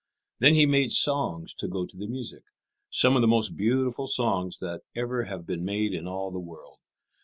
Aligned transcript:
Then 0.39 0.55
he 0.55 0.65
made 0.65 0.91
songs 0.91 1.53
to 1.53 1.67
go 1.67 1.85
to 1.85 1.95
the 1.95 2.07
music, 2.07 2.41
some 2.89 3.15
of 3.15 3.21
the 3.21 3.27
most 3.27 3.55
beautiful 3.55 4.07
songs 4.07 4.57
that 4.57 4.81
ever 4.95 5.25
have 5.25 5.45
been 5.45 5.63
made 5.63 5.93
in 5.93 6.07
all 6.07 6.31
the 6.31 6.39
world. 6.39 6.79